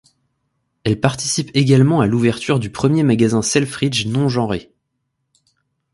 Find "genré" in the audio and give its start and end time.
4.29-4.73